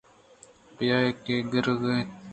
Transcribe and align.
بیائے 0.77 1.09
کہ 1.25 1.35
گُرک 1.51 1.79
اتک 1.87 2.07